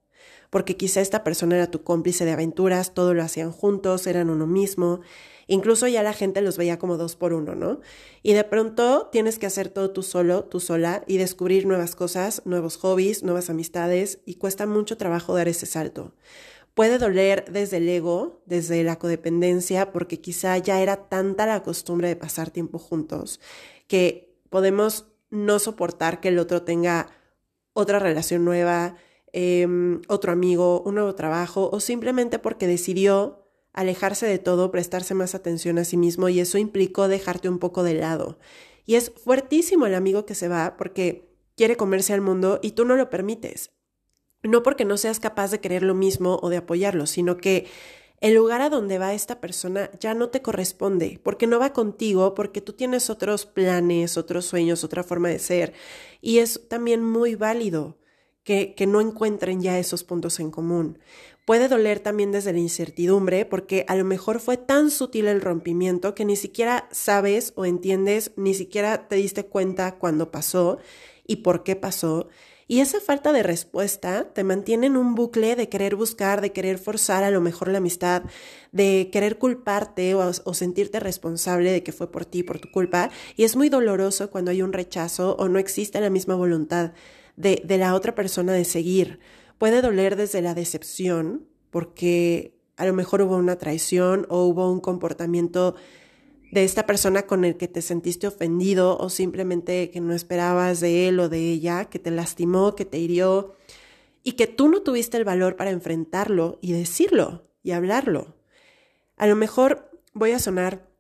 porque 0.54 0.78
quizá 0.78 1.02
esta 1.02 1.24
persona 1.24 1.56
era 1.56 1.72
tu 1.72 1.82
cómplice 1.84 2.26
de 2.26 2.32
aventuras, 2.32 2.94
todo 2.94 3.16
lo 3.16 3.24
hacían 3.24 3.52
juntos, 3.52 4.06
eran 4.06 4.30
uno 4.30 4.46
mismo, 4.46 5.02
incluso 5.48 5.88
ya 5.88 6.04
la 6.04 6.14
gente 6.14 6.42
los 6.42 6.58
veía 6.58 6.78
como 6.78 6.96
dos 6.96 7.16
por 7.16 7.34
uno, 7.34 7.56
¿no? 7.56 7.82
Y 8.22 8.34
de 8.34 8.44
pronto 8.44 9.10
tienes 9.12 9.40
que 9.40 9.48
hacer 9.48 9.70
todo 9.70 9.90
tú 9.90 10.04
solo, 10.04 10.44
tú 10.44 10.60
sola, 10.60 11.04
y 11.08 11.18
descubrir 11.18 11.66
nuevas 11.66 11.96
cosas, 11.96 12.44
nuevos 12.46 12.78
hobbies, 12.78 13.24
nuevas 13.24 13.50
amistades, 13.50 14.20
y 14.28 14.36
cuesta 14.36 14.68
mucho 14.68 14.96
trabajo 14.96 15.34
dar 15.34 15.48
ese 15.48 15.66
salto. 15.66 16.14
Puede 16.76 17.00
doler 17.00 17.46
desde 17.52 17.78
el 17.78 17.90
ego, 17.90 18.44
desde 18.46 18.84
la 18.84 19.00
codependencia, 19.00 19.92
porque 19.92 20.22
quizá 20.22 20.56
ya 20.60 20.82
era 20.82 21.10
tanta 21.10 21.48
la 21.48 21.64
costumbre 21.64 22.10
de 22.10 22.16
pasar 22.16 22.52
tiempo 22.52 22.78
juntos 22.78 23.40
que 23.88 24.38
podemos 24.52 25.08
no 25.32 25.58
soportar 25.58 26.20
que 26.20 26.28
el 26.28 26.38
otro 26.38 26.62
tenga 26.62 27.08
otra 27.74 27.98
relación 27.98 28.46
nueva, 28.46 28.98
Em, 29.36 30.02
otro 30.08 30.32
amigo, 30.32 30.84
un 30.86 30.94
nuevo 30.96 31.16
trabajo 31.16 31.70
o 31.74 31.80
simplemente 31.80 32.38
porque 32.38 32.68
decidió 32.68 33.48
alejarse 33.74 34.28
de 34.28 34.38
todo, 34.38 34.72
prestarse 34.72 35.16
más 35.16 35.34
atención 35.34 35.80
a 35.80 35.86
sí 35.86 35.98
mismo 35.98 36.30
y 36.30 36.40
eso 36.40 36.60
implicó 36.60 37.08
dejarte 37.08 37.50
un 37.50 37.58
poco 37.58 37.82
de 37.82 37.96
lado. 37.96 38.38
Y 38.86 38.94
es 38.96 39.12
fuertísimo 39.12 39.88
el 39.88 39.96
amigo 39.96 40.28
que 40.28 40.36
se 40.36 40.48
va 40.48 40.78
porque 40.78 41.36
quiere 41.58 41.78
comerse 41.78 42.14
al 42.14 42.22
mundo 42.22 42.60
y 42.62 42.72
tú 42.72 42.86
no 42.86 42.96
lo 42.96 43.10
permites. 43.10 43.72
No 44.44 44.62
porque 44.62 44.86
no 44.86 44.98
seas 44.98 45.20
capaz 45.20 45.50
de 45.50 45.60
querer 45.60 45.82
lo 45.82 45.96
mismo 45.96 46.40
o 46.44 46.50
de 46.50 46.58
apoyarlo, 46.58 47.08
sino 47.08 47.38
que 47.38 47.66
el 48.22 48.36
lugar 48.36 48.62
a 48.62 48.70
donde 48.70 49.00
va 49.00 49.16
esta 49.16 49.42
persona 49.42 49.90
ya 50.00 50.14
no 50.14 50.30
te 50.30 50.44
corresponde, 50.44 51.20
porque 51.24 51.48
no 51.48 51.60
va 51.60 51.74
contigo, 51.74 52.36
porque 52.36 52.62
tú 52.62 52.74
tienes 52.74 53.10
otros 53.10 53.46
planes, 53.48 54.16
otros 54.16 54.46
sueños, 54.46 54.84
otra 54.84 55.04
forma 55.04 55.30
de 55.30 55.40
ser. 55.40 55.74
Y 56.22 56.38
es 56.38 56.68
también 56.70 57.04
muy 57.04 57.36
válido 57.36 57.98
que, 58.44 58.76
no 58.88 59.02
encuentren 59.02 59.62
ya 59.62 59.80
esos 59.80 60.04
puntos 60.04 60.40
en 60.40 60.52
común. 60.52 61.00
Puede 61.46 61.68
doler 61.68 62.00
también 62.00 62.32
desde 62.32 62.54
la 62.54 62.60
incertidumbre 62.60 63.46
porque 63.46 63.86
a 63.88 63.96
lo 63.96 64.06
mejor 64.06 64.40
fue 64.40 64.58
tan 64.58 64.92
sutil 64.92 65.28
el 65.28 65.42
rompimiento 65.42 66.16
que 66.16 66.26
ni 66.26 66.36
siquiera 66.36 66.88
sabes 66.92 67.54
o 67.56 67.66
entiendes, 67.66 68.32
ni 68.38 68.54
siquiera 68.54 69.08
te 69.08 69.16
diste 69.16 69.46
cuenta 69.46 69.96
cuando 69.96 70.32
pasó 70.32 70.78
y 71.28 71.38
por 71.38 71.64
qué 71.64 71.76
pasó. 71.76 72.28
Y 72.66 72.80
esa 72.80 73.02
falta 73.02 73.34
de 73.34 73.44
respuesta 73.44 74.30
te 74.34 74.46
mantiene 74.46 74.88
en 74.88 74.96
un 74.96 75.16
bucle 75.16 75.58
de 75.58 75.68
querer 75.68 75.98
buscar, 75.98 76.40
de 76.40 76.54
querer 76.54 76.78
forzar 76.80 77.26
a 77.26 77.30
lo 77.30 77.42
mejor 77.42 77.68
la 77.68 77.80
amistad, 77.80 78.24
de 78.72 79.10
querer 79.12 79.38
culparte 79.38 80.16
o, 80.16 80.32
o, 80.46 80.54
sentirte 80.54 81.02
responsable 81.02 81.74
de 81.74 81.84
que 81.84 81.92
fue 81.92 82.10
por 82.10 82.24
ti, 82.24 82.42
por 82.42 82.60
tu 82.60 82.72
culpa. 82.72 83.12
Y 83.36 83.44
es 83.44 83.58
muy 83.58 83.68
doloroso 83.68 84.30
cuando 84.30 84.52
hay 84.52 84.62
un 84.62 84.72
rechazo 84.72 85.36
o 85.38 85.50
no 85.50 85.60
existe 85.60 86.00
la 86.00 86.10
misma 86.10 86.36
voluntad 86.36 86.94
de, 87.36 87.62
de 87.64 87.78
la 87.78 87.96
otra 87.96 88.16
persona 88.16 88.54
de 88.54 88.66
seguir. 88.66 89.20
Puede 89.58 89.82
doler 89.82 90.16
desde 90.16 90.42
la 90.42 90.54
decepción, 90.54 91.48
porque 91.70 92.56
a 92.78 92.86
lo 92.86 92.94
mejor 92.94 93.22
hubo 93.22 93.38
una 93.38 93.58
traición 93.58 94.26
o 94.30 94.46
hubo 94.46 94.72
un 94.72 94.80
comportamiento 94.80 95.76
de 96.52 96.64
esta 96.64 96.86
persona 96.86 97.24
con 97.24 97.46
el 97.46 97.58
que 97.58 97.68
te 97.68 97.82
sentiste 97.82 98.28
ofendido 98.28 98.98
o 98.98 99.10
simplemente 99.10 99.90
que 99.90 100.02
no 100.02 100.14
esperabas 100.14 100.80
de 100.80 101.08
él 101.08 101.20
o 101.20 101.28
de 101.28 101.52
ella, 101.52 101.86
que 101.86 101.98
te 101.98 102.12
lastimó, 102.12 102.76
que 102.76 102.86
te 102.86 103.00
hirió 103.00 103.56
y 104.24 104.34
que 104.34 104.46
tú 104.46 104.70
no 104.70 104.84
tuviste 104.84 105.18
el 105.18 105.26
valor 105.26 105.56
para 105.56 105.72
enfrentarlo 105.72 106.60
y 106.62 106.74
decirlo 106.74 107.50
y 107.64 107.72
hablarlo. 107.72 108.36
A 109.18 109.26
lo 109.26 109.36
mejor 109.36 110.00
voy 110.14 110.32
a 110.32 110.40
sonar 110.40 110.93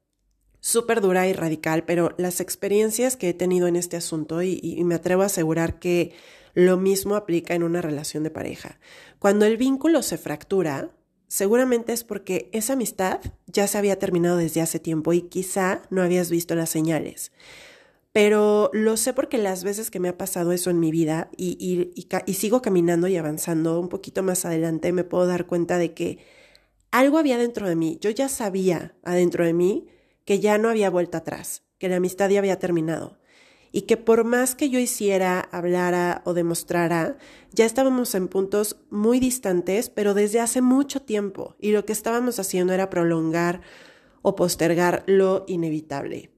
súper 0.64 1.02
dura 1.02 1.28
y 1.28 1.34
radical, 1.34 1.84
pero 1.84 2.16
las 2.18 2.40
experiencias 2.40 3.18
que 3.18 3.28
he 3.28 3.34
tenido 3.34 3.68
en 3.68 3.76
este 3.76 3.98
asunto, 3.98 4.42
y, 4.42 4.82
me 4.86 4.96
atrevo 4.96 5.22
a 5.22 5.26
asegurar 5.26 5.78
que 5.78 6.14
lo 6.54 6.78
mismo 6.78 7.16
aplica 7.16 7.54
en 7.54 7.64
una 7.64 7.82
relación 7.82 8.24
de 8.24 8.30
pareja. 8.30 8.80
Cuando 9.20 9.46
el 9.46 9.58
vínculo 9.58 10.02
se 10.02 10.18
fractura, 10.18 10.92
seguramente 11.28 11.92
es 11.92 12.06
porque 12.06 12.50
esa 12.54 12.74
amistad 12.74 13.20
ya 13.46 13.68
se 13.68 13.78
había 13.78 14.00
terminado 14.00 14.38
desde 14.38 14.62
hace 14.62 14.80
tiempo 14.80 15.12
y 15.12 15.24
quizá 15.24 15.82
no 15.90 16.02
habías 16.02 16.30
visto 16.30 16.56
las 16.56 16.70
señales. 16.70 17.34
Pero 18.14 18.70
lo 18.72 18.96
sé 18.96 19.12
porque 19.12 19.40
las 19.40 19.66
veces 19.66 19.92
que 19.92 20.00
me 20.00 20.08
ha 20.08 20.18
pasado 20.18 20.54
eso 20.54 20.70
en 20.70 20.80
mi 20.80 20.92
vida 20.92 21.30
y, 21.36 21.58
y, 21.60 22.08
y 22.26 22.34
sigo 22.36 22.62
caminando 22.62 23.10
y 23.10 23.18
avanzando 23.18 23.82
un 23.82 23.90
poquito 23.90 24.24
más 24.24 24.46
adelante, 24.46 24.94
me 24.94 25.04
puedo 25.04 25.28
dar 25.28 25.46
cuenta 25.46 25.78
de 25.78 25.94
que 25.94 26.20
algo 26.92 27.18
había 27.18 27.38
dentro 27.38 27.68
de 27.68 27.76
mí. 27.76 27.98
Yo 28.00 28.12
ya 28.12 28.30
sabía 28.30 28.96
adentro 29.04 29.44
de 29.44 29.52
mí 29.52 29.88
que 30.26 30.40
ya 30.40 30.58
no 30.58 30.70
había 30.70 30.90
vuelta 30.90 31.20
atrás, 31.20 31.64
que 31.78 31.90
la 31.90 31.98
amistad 31.98 32.30
ya 32.30 32.40
había 32.40 32.60
terminado 32.60 33.18
y 33.76 33.82
que 33.82 33.98
por 33.98 34.24
más 34.24 34.54
que 34.54 34.70
yo 34.70 34.80
hiciera, 34.80 35.40
hablara 35.52 36.22
o 36.26 36.36
demostrara, 36.36 37.18
ya 37.52 37.66
estábamos 37.66 38.14
en 38.14 38.28
puntos 38.28 38.78
muy 38.92 39.20
distantes, 39.20 39.90
pero 39.90 40.14
desde 40.14 40.40
hace 40.40 40.62
mucho 40.62 41.02
tiempo, 41.02 41.56
y 41.60 41.72
lo 41.72 41.84
que 41.84 41.92
estábamos 41.92 42.38
haciendo 42.38 42.74
era 42.74 42.92
prolongar 42.92 43.62
o 44.22 44.36
postergar 44.36 45.04
lo 45.08 45.44
inevitable. 45.48 46.30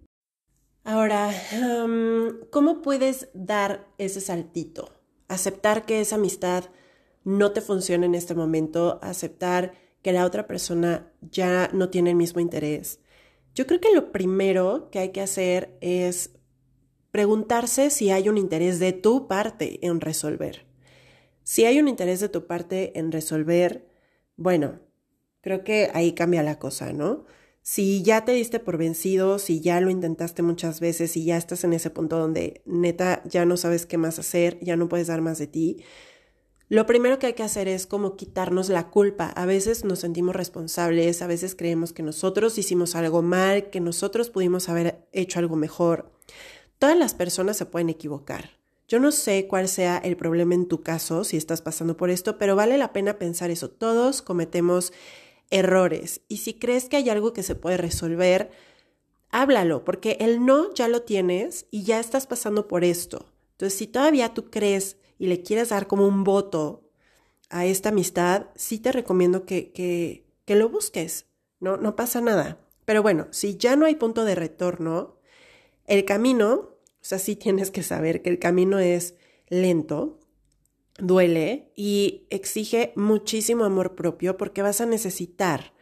Ahora, 0.86 1.30
¿cómo 2.52 2.82
puedes 2.82 3.28
dar 3.34 3.90
ese 3.98 4.22
saltito? 4.22 4.94
Aceptar 5.28 5.86
que 5.86 6.00
esa 6.00 6.16
amistad 6.16 6.64
no 7.26 7.52
te 7.52 7.60
funciona 7.60 8.06
en 8.06 8.16
este 8.16 8.34
momento, 8.34 8.98
aceptar 9.04 9.74
que 10.02 10.14
la 10.14 10.26
otra 10.26 10.48
persona 10.48 11.12
ya 11.20 11.70
no 11.74 11.90
tiene 11.90 12.12
el 12.12 12.16
mismo 12.16 12.40
interés, 12.40 13.02
yo 13.56 13.66
creo 13.66 13.80
que 13.80 13.94
lo 13.94 14.12
primero 14.12 14.90
que 14.92 15.00
hay 15.00 15.10
que 15.10 15.22
hacer 15.22 15.78
es 15.82 16.32
preguntarse 17.12 17.90
si 17.90 18.12
hay 18.12 18.28
un 18.28 18.38
interés 18.38 18.80
de 18.80 18.92
tu 18.92 19.28
parte 19.28 19.80
en 19.86 20.02
resolver. 20.02 20.66
Si 21.44 21.64
hay 21.64 21.80
un 21.80 21.88
interés 21.88 22.20
de 22.20 22.28
tu 22.28 22.46
parte 22.48 23.00
en 23.00 23.12
resolver, 23.14 23.88
bueno, 24.36 24.82
creo 25.40 25.64
que 25.64 25.90
ahí 25.94 26.14
cambia 26.14 26.44
la 26.44 26.60
cosa, 26.60 26.92
¿no? 26.92 27.26
Si 27.62 28.04
ya 28.04 28.26
te 28.26 28.34
diste 28.34 28.60
por 28.60 28.78
vencido, 28.78 29.40
si 29.40 29.62
ya 29.62 29.80
lo 29.80 29.90
intentaste 29.90 30.42
muchas 30.42 30.82
veces 30.82 31.16
y 31.16 31.24
ya 31.24 31.38
estás 31.38 31.64
en 31.64 31.74
ese 31.74 31.90
punto 31.90 32.20
donde 32.20 32.62
neta 32.66 33.24
ya 33.26 33.46
no 33.46 33.56
sabes 33.56 33.86
qué 33.86 33.98
más 33.98 34.20
hacer, 34.20 34.60
ya 34.62 34.76
no 34.76 34.90
puedes 34.90 35.08
dar 35.08 35.22
más 35.22 35.40
de 35.40 35.48
ti, 35.48 35.84
lo 36.68 36.88
primero 36.88 37.20
que 37.20 37.28
hay 37.28 37.34
que 37.34 37.44
hacer 37.44 37.68
es 37.68 37.86
como 37.86 38.16
quitarnos 38.16 38.70
la 38.70 38.90
culpa. 38.90 39.30
A 39.30 39.46
veces 39.46 39.86
nos 39.86 40.00
sentimos 40.00 40.36
responsables, 40.36 41.22
a 41.22 41.28
veces 41.28 41.54
creemos 41.56 41.94
que 41.94 42.02
nosotros 42.02 42.58
hicimos 42.58 42.96
algo 42.96 43.22
mal, 43.22 43.70
que 43.70 43.80
nosotros 43.80 44.30
pudimos 44.32 44.68
haber 44.68 45.08
hecho 45.12 45.40
algo 45.40 45.56
mejor. 45.56 46.12
Todas 46.80 46.98
las 46.98 47.14
personas 47.14 47.58
se 47.58 47.68
pueden 47.68 47.90
equivocar. 47.90 48.52
Yo 48.88 49.00
no 49.00 49.12
sé 49.12 49.48
cuál 49.48 49.68
sea 49.68 49.98
el 49.98 50.18
problema 50.18 50.54
en 50.56 50.68
tu 50.68 50.82
caso, 50.82 51.24
si 51.24 51.38
estás 51.38 51.62
pasando 51.62 51.98
por 51.98 52.10
esto, 52.10 52.38
pero 52.38 52.56
vale 52.56 52.78
la 52.78 52.94
pena 52.94 53.18
pensar 53.18 53.52
eso. 53.52 53.70
Todos 53.70 54.22
cometemos 54.22 54.92
errores 55.50 56.22
y 56.28 56.38
si 56.38 56.56
crees 56.56 56.90
que 56.90 56.98
hay 56.98 57.10
algo 57.10 57.34
que 57.34 57.44
se 57.44 57.56
puede 57.56 57.78
resolver, 57.78 58.52
háblalo, 59.30 59.84
porque 59.86 60.18
el 60.20 60.46
no 60.46 60.74
ya 60.74 60.88
lo 60.88 61.04
tienes 61.04 61.68
y 61.70 61.84
ya 61.84 62.00
estás 62.00 62.28
pasando 62.28 62.68
por 62.68 62.84
esto. 62.84 63.26
Entonces, 63.52 63.78
si 63.78 63.88
todavía 63.88 64.34
tú 64.34 64.50
crees 64.50 64.98
y 65.18 65.28
le 65.28 65.42
quieres 65.42 65.70
dar 65.70 65.88
como 65.88 66.08
un 66.08 66.24
voto 66.24 66.84
a 67.50 67.66
esta 67.66 67.90
amistad, 67.90 68.48
sí 68.56 68.80
te 68.80 68.92
recomiendo 68.92 69.46
que, 69.46 69.72
que, 69.72 70.26
que 70.46 70.56
lo 70.56 70.70
busques. 70.70 71.28
No, 71.60 71.78
no 71.78 71.96
pasa 71.96 72.22
nada. 72.22 72.60
Pero 72.86 73.02
bueno, 73.02 73.28
si 73.32 73.58
ya 73.58 73.76
no 73.76 73.86
hay 73.86 73.96
punto 73.96 74.26
de 74.26 74.36
retorno, 74.36 75.18
el 75.86 76.06
camino, 76.06 76.52
o 76.54 76.78
sea, 77.02 77.20
sí 77.20 77.36
tienes 77.36 77.72
que 77.72 77.84
saber 77.84 78.22
que 78.22 78.30
el 78.30 78.40
camino 78.40 78.80
es 78.80 79.16
lento, 79.48 80.20
duele 80.98 81.72
y 81.76 82.28
exige 82.30 82.94
muchísimo 82.96 83.66
amor 83.66 83.96
propio 83.96 84.38
porque 84.38 84.62
vas 84.62 84.82
a 84.82 84.86
necesitar 84.86 85.74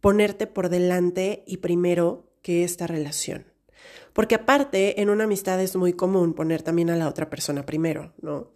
ponerte 0.00 0.46
por 0.46 0.68
delante 0.68 1.44
y 1.46 1.58
primero 1.58 2.30
que 2.42 2.64
esta 2.64 2.86
relación. 2.86 3.46
Porque 4.12 4.34
aparte, 4.34 5.00
en 5.00 5.10
una 5.10 5.24
amistad 5.24 5.60
es 5.60 5.76
muy 5.76 5.92
común 5.92 6.34
poner 6.34 6.62
también 6.62 6.90
a 6.90 6.96
la 6.96 7.08
otra 7.08 7.30
persona 7.30 7.64
primero, 7.64 8.12
¿no? 8.20 8.50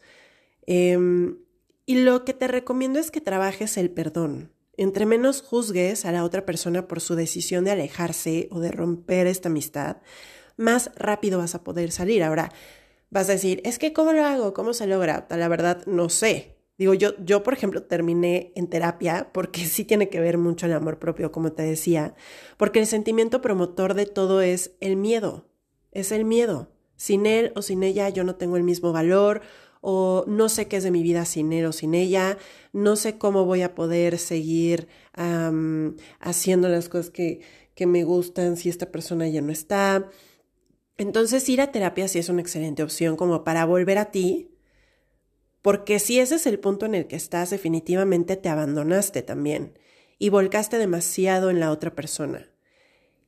Em, 0.66 1.38
y 1.86 1.96
lo 1.96 2.24
que 2.24 2.34
te 2.34 2.48
recomiendo 2.48 2.98
es 2.98 3.10
que 3.10 3.20
trabajes 3.20 3.76
el 3.76 3.90
perdón. 3.90 4.52
Entre 4.76 5.04
menos 5.04 5.42
juzgues 5.42 6.04
a 6.04 6.12
la 6.12 6.24
otra 6.24 6.46
persona 6.46 6.88
por 6.88 7.00
su 7.00 7.14
decisión 7.14 7.64
de 7.64 7.72
alejarse 7.72 8.48
o 8.50 8.60
de 8.60 8.70
romper 8.70 9.26
esta 9.26 9.48
amistad, 9.48 9.98
más 10.56 10.90
rápido 10.96 11.38
vas 11.38 11.54
a 11.54 11.64
poder 11.64 11.90
salir. 11.90 12.22
Ahora, 12.22 12.52
vas 13.10 13.28
a 13.28 13.32
decir, 13.32 13.60
es 13.64 13.78
que 13.78 13.92
¿cómo 13.92 14.12
lo 14.12 14.24
hago? 14.24 14.54
¿Cómo 14.54 14.72
se 14.72 14.86
logra? 14.86 15.26
La 15.30 15.48
verdad, 15.48 15.84
no 15.86 16.08
sé. 16.08 16.56
Digo, 16.78 16.94
yo, 16.94 17.10
yo, 17.22 17.42
por 17.42 17.52
ejemplo, 17.52 17.82
terminé 17.82 18.52
en 18.56 18.68
terapia 18.68 19.30
porque 19.32 19.64
sí 19.66 19.84
tiene 19.84 20.08
que 20.08 20.20
ver 20.20 20.38
mucho 20.38 20.66
el 20.66 20.72
amor 20.72 20.98
propio, 20.98 21.32
como 21.32 21.52
te 21.52 21.62
decía, 21.62 22.14
porque 22.56 22.80
el 22.80 22.86
sentimiento 22.86 23.42
promotor 23.42 23.94
de 23.94 24.06
todo 24.06 24.40
es 24.40 24.72
el 24.80 24.96
miedo, 24.96 25.46
es 25.90 26.12
el 26.12 26.24
miedo. 26.24 26.72
sin 26.96 27.26
él 27.26 27.52
o 27.56 27.62
sin 27.62 27.82
ella 27.82 28.08
yo 28.08 28.24
no 28.24 28.36
tengo 28.36 28.56
el 28.56 28.62
mismo 28.62 28.92
valor 28.92 29.42
o 29.82 30.24
no 30.28 30.48
sé 30.48 30.68
qué 30.68 30.76
es 30.78 30.84
de 30.84 30.92
mi 30.92 31.02
vida 31.02 31.26
sin 31.26 31.52
él 31.52 31.66
o 31.66 31.72
sin 31.72 31.92
ella, 31.94 32.38
no 32.72 32.96
sé 32.96 33.18
cómo 33.18 33.44
voy 33.44 33.62
a 33.62 33.74
poder 33.74 34.16
seguir 34.18 34.88
haciendo 36.20 36.68
las 36.68 36.88
cosas 36.88 37.10
que, 37.10 37.40
que 37.74 37.86
me 37.86 38.04
gustan 38.04 38.56
si 38.56 38.70
esta 38.70 38.90
persona 38.90 39.28
ya 39.28 39.42
no 39.42 39.52
está. 39.52 40.08
Entonces 40.96 41.48
ir 41.48 41.60
a 41.60 41.72
terapia 41.72 42.08
sí 42.08 42.18
es 42.20 42.28
una 42.28 42.40
excelente 42.40 42.82
opción 42.82 43.16
como 43.16 43.44
para 43.44 43.64
volver 43.64 43.98
a 43.98 44.10
ti, 44.12 44.54
porque 45.62 45.98
si 45.98 46.20
ese 46.20 46.36
es 46.36 46.46
el 46.46 46.60
punto 46.60 46.86
en 46.86 46.94
el 46.94 47.06
que 47.08 47.16
estás, 47.16 47.50
definitivamente 47.50 48.36
te 48.36 48.48
abandonaste 48.48 49.22
también 49.22 49.78
y 50.18 50.28
volcaste 50.28 50.78
demasiado 50.78 51.50
en 51.50 51.58
la 51.58 51.72
otra 51.72 51.94
persona. 51.96 52.48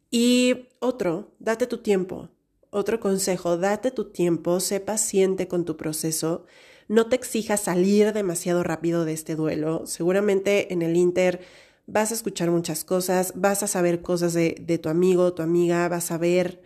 Y 0.09 0.69
otro, 0.79 1.35
date 1.41 1.67
tu 1.67 1.79
tiempo. 1.79 2.31
Otro 2.77 2.99
consejo, 2.99 3.57
date 3.57 3.93
tu 3.93 4.07
tiempo, 4.07 4.59
sé 4.59 4.81
paciente 4.81 5.47
con 5.47 5.65
tu 5.65 5.77
proceso, 5.77 6.45
no 6.89 7.07
te 7.07 7.15
exijas 7.15 7.61
salir 7.61 8.13
demasiado 8.13 8.65
rápido 8.65 9.05
de 9.05 9.13
este 9.13 9.37
duelo. 9.37 9.87
Seguramente 9.87 10.73
en 10.73 10.83
el 10.83 10.97
Inter 10.97 11.39
vas 11.87 12.11
a 12.11 12.15
escuchar 12.15 12.51
muchas 12.51 12.83
cosas, 12.83 13.33
vas 13.37 13.63
a 13.63 13.69
saber 13.69 14.03
cosas 14.03 14.35
de, 14.35 14.81
tu 14.83 14.89
amigo, 14.89 15.35
tu 15.35 15.43
amiga, 15.43 15.89
vas 15.89 16.11
a 16.11 16.19
ver, 16.19 16.63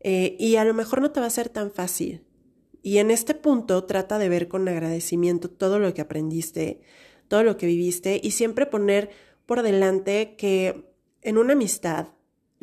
eh, 0.00 0.34
y 0.40 0.56
a 0.56 0.64
lo 0.64 0.74
mejor 0.74 1.00
no 1.00 1.12
te 1.12 1.20
va 1.20 1.26
a 1.26 1.30
ser 1.30 1.48
tan 1.48 1.70
fácil. 1.70 2.24
Y 2.82 2.98
en 2.98 3.12
este 3.12 3.36
punto 3.36 3.84
trata 3.84 4.18
de 4.18 4.28
ver 4.28 4.48
con 4.48 4.66
agradecimiento 4.66 5.48
todo 5.48 5.78
lo 5.78 5.94
que 5.94 6.00
aprendiste, 6.00 6.80
todo 7.28 7.44
lo 7.44 7.56
que 7.56 7.66
viviste 7.66 8.20
y 8.20 8.32
siempre 8.32 8.66
poner 8.66 9.10
por 9.46 9.62
delante 9.62 10.34
que 10.34 10.92
en 11.22 11.38
una 11.38 11.52
amistad 11.52 12.08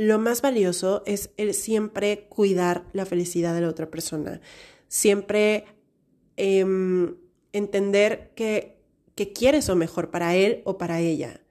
lo 0.02 0.18
más 0.18 0.42
valioso 0.42 1.04
es 1.06 1.30
el 1.38 1.54
siempre 1.54 2.26
cuidar 2.28 2.86
la 2.92 3.06
felicidad 3.06 3.54
de 3.54 3.62
la 3.62 3.70
otra 3.70 3.92
persona, 3.92 4.42
siempre 4.88 5.66
em, 6.38 7.18
entender 7.54 8.32
que, 8.34 8.80
que 9.14 9.32
quieres 9.32 9.68
lo 9.68 9.76
mejor 9.76 10.10
para 10.10 10.36
él 10.36 10.64
o 10.66 10.80
para 10.80 11.02
ella. 11.02 11.42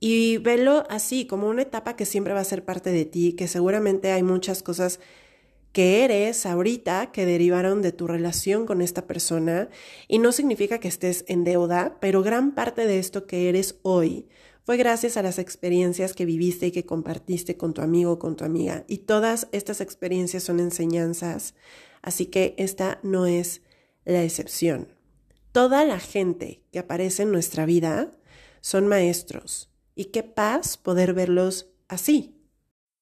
Y 0.00 0.38
verlo 0.38 0.82
así, 0.88 1.28
como 1.28 1.48
una 1.48 1.62
etapa 1.62 1.94
que 1.94 2.06
siempre 2.06 2.34
va 2.34 2.40
a 2.40 2.44
ser 2.44 2.64
parte 2.64 2.90
de 2.90 3.04
ti, 3.04 3.34
que 3.34 3.46
seguramente 3.46 4.10
hay 4.10 4.24
muchas 4.24 4.64
cosas 4.64 4.98
que 5.70 6.04
eres 6.04 6.46
ahorita 6.46 7.12
que 7.12 7.24
derivaron 7.24 7.82
de 7.82 7.92
tu 7.92 8.08
relación 8.08 8.66
con 8.66 8.82
esta 8.82 9.06
persona 9.06 9.68
y 10.08 10.18
no 10.18 10.32
significa 10.32 10.80
que 10.80 10.88
estés 10.88 11.24
en 11.28 11.44
deuda, 11.44 11.98
pero 12.00 12.24
gran 12.24 12.52
parte 12.56 12.88
de 12.88 12.98
esto 12.98 13.28
que 13.28 13.48
eres 13.48 13.78
hoy 13.82 14.26
fue 14.64 14.76
gracias 14.76 15.16
a 15.16 15.22
las 15.22 15.38
experiencias 15.38 16.12
que 16.12 16.24
viviste 16.24 16.66
y 16.66 16.72
que 16.72 16.86
compartiste 16.86 17.56
con 17.56 17.74
tu 17.74 17.82
amigo 17.82 18.12
o 18.12 18.18
con 18.18 18.36
tu 18.36 18.44
amiga. 18.44 18.84
Y 18.88 18.98
todas 18.98 19.48
estas 19.52 19.80
experiencias 19.80 20.42
son 20.42 20.60
enseñanzas, 20.60 21.54
así 22.02 22.26
que 22.26 22.54
esta 22.58 23.00
no 23.02 23.26
es 23.26 23.62
la 24.04 24.22
excepción. 24.22 24.92
Toda 25.52 25.84
la 25.84 25.98
gente 25.98 26.62
que 26.72 26.78
aparece 26.78 27.24
en 27.24 27.32
nuestra 27.32 27.66
vida 27.66 28.12
son 28.60 28.86
maestros 28.86 29.70
y 29.94 30.06
qué 30.06 30.22
paz 30.22 30.76
poder 30.76 31.14
verlos 31.14 31.70
así. 31.88 32.36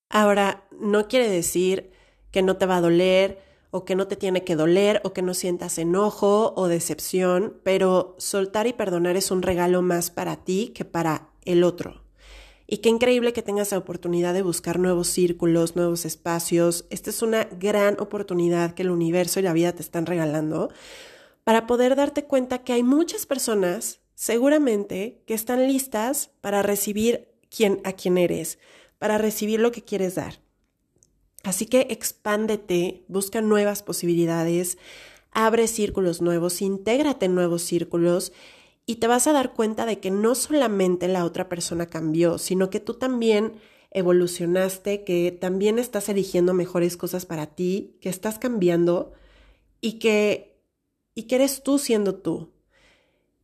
Ahora, 0.09 0.67
no 0.81 1.09
quiere 1.09 1.29
decir 1.29 1.91
que 2.31 2.43
no 2.43 2.57
te 2.57 2.67
va 2.67 2.79
a 2.79 2.81
doler 2.81 3.43
o 3.71 3.85
que 3.85 3.95
no 3.95 4.09
te 4.09 4.17
tiene 4.17 4.45
que 4.45 4.57
doler 4.57 5.01
o 5.05 5.13
que 5.13 5.23
no 5.23 5.35
sientas 5.35 5.79
enojo 5.79 6.55
o 6.57 6.69
decepción, 6.69 7.61
pero 7.63 8.15
soltar 8.19 8.67
y 8.67 8.73
perdonar 8.73 9.17
es 9.17 9.31
un 9.31 9.43
regalo 9.43 9.83
más 9.83 10.11
para 10.11 10.37
ti 10.37 10.73
que 10.75 10.85
para 10.85 11.31
el 11.49 11.65
otro. 11.65 12.03
Y 12.67 12.79
qué 12.79 12.91
increíble 12.91 13.33
que 13.33 13.43
tengas 13.43 13.73
la 13.73 13.79
oportunidad 13.79 14.35
de 14.35 14.43
buscar 14.43 14.79
nuevos 14.79 15.09
círculos, 15.09 15.75
nuevos 15.75 16.05
espacios. 16.05 16.85
Esta 16.91 17.09
es 17.09 17.23
una 17.23 17.45
gran 17.45 17.99
oportunidad 17.99 18.75
que 18.75 18.83
el 18.83 18.91
universo 18.91 19.41
y 19.41 19.43
la 19.43 19.55
vida 19.55 19.73
te 19.73 19.83
están 19.83 20.05
regalando 20.05 20.71
para 21.45 21.67
poder 21.67 21.97
darte 21.97 22.25
cuenta 22.25 22.59
que 22.59 22.75
hay 22.75 22.83
muchas 22.83 23.25
personas, 23.25 24.01
seguramente, 24.15 25.23
que 25.27 25.33
están 25.33 25.67
listas 25.67 26.31
para 26.43 26.63
recibir 26.63 27.29
quien, 27.49 27.81
a 27.85 27.95
quien 27.95 28.19
eres, 28.19 28.59
para 28.99 29.17
recibir 29.17 29.61
lo 29.61 29.73
que 29.73 29.83
quieres 29.83 30.17
dar. 30.17 30.41
Así 31.45 31.65
que 31.65 31.87
expándete, 31.89 33.05
busca 33.09 33.41
nuevas 33.41 33.83
posibilidades, 33.83 34.77
abre 35.33 35.69
círculos 35.69 36.21
nuevos, 36.21 36.61
intégrate 36.61 37.27
en 37.27 37.35
nuevos 37.35 37.63
círculos 37.63 38.33
y 38.89 38.97
te 38.97 39.07
vas 39.07 39.27
a 39.27 39.35
dar 39.35 39.53
cuenta 39.53 39.85
de 39.85 40.01
que 40.01 40.11
no 40.11 40.35
solamente 40.35 41.09
la 41.09 41.27
otra 41.27 41.51
persona 41.51 41.89
cambió, 41.89 42.39
sino 42.39 42.71
que 42.71 42.81
tú 42.81 42.95
también 42.95 43.61
evolucionaste, 43.91 45.05
que 45.05 45.31
también 45.31 45.79
estás 45.79 46.09
eligiendo 46.09 46.55
mejores 46.55 46.97
cosas 46.97 47.27
para 47.27 47.55
ti, 47.55 47.99
que 48.01 48.09
estás 48.09 48.39
cambiando 48.39 49.13
y 49.83 49.99
que, 49.99 50.63
y 51.15 51.25
que 51.25 51.35
eres 51.35 51.63
tú 51.63 51.79
siendo 51.79 52.15
tú. 52.15 52.55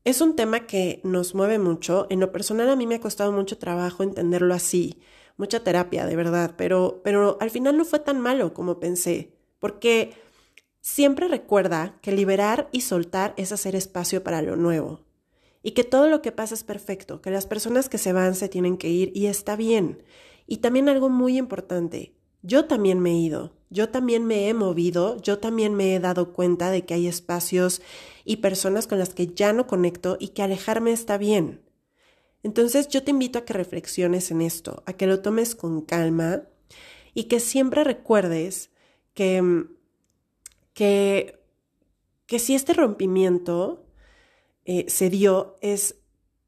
Es 0.05 0.23
un 0.23 0.35
tema 0.35 0.67
que 0.67 1.03
nos 1.05 1.35
mueve 1.35 1.59
mucho. 1.59 2.07
En 2.09 2.21
lo 2.21 2.33
personal 2.33 2.71
a 2.71 2.77
mí 2.77 2.87
me 2.87 2.95
ha 2.95 3.01
costado 3.03 3.31
mucho 3.31 3.59
trabajo 3.59 4.03
entenderlo 4.03 4.55
así, 4.55 5.03
mucha 5.37 5.63
terapia, 5.63 6.07
de 6.07 6.17
verdad, 6.17 6.55
pero, 6.57 7.03
pero 7.05 7.37
al 7.39 7.51
final 7.51 7.77
no 7.77 7.85
fue 7.85 7.99
tan 7.99 8.19
malo 8.19 8.55
como 8.55 8.81
pensé, 8.81 9.35
porque 9.59 10.15
siempre 10.81 11.29
recuerda 11.29 11.99
que 12.01 12.13
liberar 12.13 12.71
y 12.73 12.81
soltar 12.81 13.35
es 13.37 13.53
hacer 13.53 13.77
espacio 13.77 14.25
para 14.25 14.41
lo 14.41 14.57
nuevo 14.57 15.04
y 15.65 15.73
que 15.73 15.83
todo 15.83 16.09
lo 16.09 16.21
que 16.21 16.31
pasa 16.31 16.55
es 16.55 16.63
perfecto, 16.63 17.23
que 17.23 17.31
las 17.31 17.47
personas 17.47 17.89
que 17.89 17.97
se 17.97 18.13
van 18.13 18.35
se 18.35 18.51
tienen 18.51 18.77
que 18.77 18.91
ir 18.91 19.11
y 19.15 19.27
está 19.27 19.57
bien. 19.57 20.03
Y 20.47 20.59
también 20.59 20.91
algo 20.91 21.09
muy 21.09 21.39
importante, 21.39 22.13
yo 22.43 22.67
también 22.67 23.01
me 23.01 23.13
he 23.13 23.15
ido, 23.15 23.55
yo 23.71 23.89
también 23.89 24.27
me 24.27 24.51
he 24.51 24.53
movido, 24.53 25.17
yo 25.23 25.39
también 25.39 25.75
me 25.75 25.95
he 25.95 26.01
dado 26.01 26.35
cuenta 26.35 26.71
de 26.71 26.85
que 26.85 26.93
hay 26.93 27.07
espacios 27.07 27.81
y 28.27 28.37
personas 28.37 28.87
con 28.87 28.99
las 28.99 29.15
que 29.15 29.29
ya 29.29 29.55
no 29.55 29.67
conecto 29.67 30.19
y 30.21 30.29
que 30.29 30.43
alejarme 30.43 30.93
está 30.93 31.17
bien. 31.17 31.63
Entonces 32.43 32.89
yo 32.89 33.03
te 33.03 33.13
invito 33.13 33.39
a 33.39 33.47
que 33.47 33.55
reflexiones 33.55 34.31
en 34.31 34.43
esto, 34.43 34.83
a 34.85 34.93
que 34.93 35.07
lo 35.07 35.23
tomes 35.23 35.55
con 35.55 35.81
calma 35.81 36.43
y 37.15 37.25
que 37.25 37.41
siempre 37.41 37.85
recuerdes 37.85 38.69
que, 39.15 39.65
que, 40.75 41.41
que 42.27 42.39
si 42.39 42.55
este 42.55 42.75
rompimiento 42.75 43.84
eh, 44.65 44.87
se 44.89 45.11
dio 45.11 45.59
es 45.61 45.97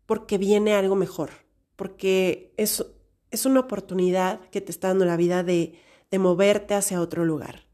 porque 0.06 0.38
viene 0.38 0.74
algo 0.74 0.96
mejor, 0.96 1.30
porque 1.76 2.52
es, 2.56 2.84
es 3.30 3.46
una 3.46 3.60
oportunidad 3.60 4.40
que 4.50 4.60
te 4.60 4.70
está 4.70 4.88
dando 4.88 5.04
la 5.04 5.16
vida 5.16 5.42
de, 5.42 5.74
de 6.10 6.18
moverte 6.18 6.74
hacia 6.74 7.00
otro 7.00 7.24
lugar. 7.24 7.66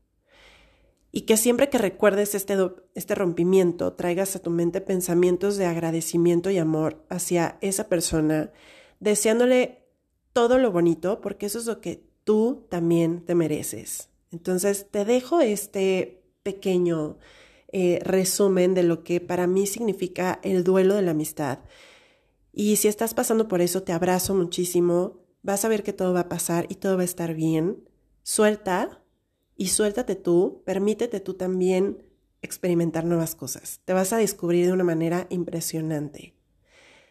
Y 1.14 1.22
que 1.22 1.36
siempre 1.36 1.68
que 1.68 1.76
recuerdes 1.76 2.34
este, 2.34 2.56
este 2.94 3.14
rompimiento, 3.14 3.92
traigas 3.92 4.34
a 4.34 4.38
tu 4.38 4.50
mente 4.50 4.80
pensamientos 4.80 5.58
de 5.58 5.66
agradecimiento 5.66 6.50
y 6.50 6.56
amor 6.56 7.04
hacia 7.10 7.58
esa 7.60 7.88
persona, 7.90 8.50
deseándole 8.98 9.84
todo 10.32 10.56
lo 10.58 10.72
bonito, 10.72 11.20
porque 11.20 11.46
eso 11.46 11.58
es 11.58 11.66
lo 11.66 11.82
que 11.82 12.02
tú 12.24 12.66
también 12.70 13.26
te 13.26 13.34
mereces. 13.34 14.08
Entonces, 14.30 14.86
te 14.90 15.04
dejo 15.04 15.42
este 15.42 16.22
pequeño 16.42 17.18
eh, 17.72 18.00
resumen 18.04 18.74
de 18.74 18.82
lo 18.82 19.02
que 19.02 19.20
para 19.20 19.46
mí 19.46 19.66
significa 19.66 20.40
el 20.42 20.62
duelo 20.62 20.94
de 20.94 21.02
la 21.02 21.12
amistad. 21.12 21.60
Y 22.52 22.76
si 22.76 22.88
estás 22.88 23.14
pasando 23.14 23.48
por 23.48 23.62
eso, 23.62 23.82
te 23.82 23.92
abrazo 23.92 24.34
muchísimo. 24.34 25.20
Vas 25.42 25.64
a 25.64 25.68
ver 25.68 25.82
que 25.82 25.94
todo 25.94 26.12
va 26.12 26.20
a 26.20 26.28
pasar 26.28 26.66
y 26.68 26.74
todo 26.74 26.96
va 26.96 27.02
a 27.02 27.06
estar 27.06 27.32
bien. 27.32 27.88
Suelta 28.22 29.02
y 29.56 29.68
suéltate 29.68 30.16
tú. 30.16 30.62
Permítete 30.66 31.20
tú 31.20 31.32
también 31.32 32.04
experimentar 32.42 33.06
nuevas 33.06 33.34
cosas. 33.34 33.80
Te 33.86 33.94
vas 33.94 34.12
a 34.12 34.18
descubrir 34.18 34.66
de 34.66 34.72
una 34.72 34.84
manera 34.84 35.26
impresionante. 35.30 36.34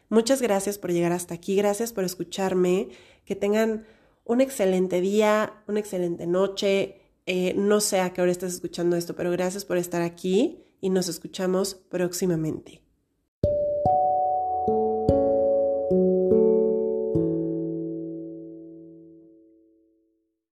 Muchas 0.09 0.43
gracias 0.43 0.77
por 0.77 0.91
llegar 0.91 1.11
hasta 1.11 1.33
aquí. 1.33 1.55
Gracias 1.55 1.91
por 1.91 2.03
escucharme. 2.03 2.89
Que 3.25 3.35
tengan 3.35 3.87
un 4.25 4.41
excelente 4.41 5.01
día, 5.01 5.63
una 5.67 5.79
excelente 5.79 6.27
noche 6.27 7.00
eh, 7.25 7.53
no 7.55 7.79
sé 7.81 7.99
a 7.99 8.13
qué 8.13 8.21
hora 8.21 8.31
estás 8.31 8.53
escuchando 8.53 8.95
esto, 8.95 9.15
pero 9.15 9.31
gracias 9.31 9.65
por 9.65 9.77
estar 9.77 10.01
aquí 10.01 10.63
y 10.81 10.89
nos 10.89 11.07
escuchamos 11.07 11.75
próximamente. 11.75 12.81